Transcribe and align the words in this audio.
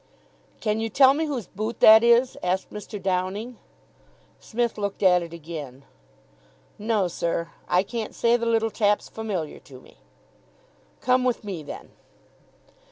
"Can 0.61 0.79
you 0.79 0.89
tell 0.89 1.13
me 1.13 1.25
whose 1.25 1.45
boot 1.45 1.79
that 1.79 2.03
is?" 2.03 2.35
asked 2.41 2.71
Mr. 2.71 2.99
Downing. 2.99 3.59
Psmith 4.39 4.75
looked 4.79 5.03
at 5.03 5.21
it 5.21 5.31
again. 5.31 5.85
"No, 6.79 7.07
sir. 7.07 7.51
I 7.69 7.83
can't 7.83 8.15
say 8.15 8.35
the 8.35 8.47
little 8.47 8.71
chap's 8.71 9.09
familiar 9.09 9.59
to 9.59 9.79
me." 9.79 9.97
"Come 11.01 11.23
with 11.23 11.43
me, 11.43 11.61
then." 11.61 11.91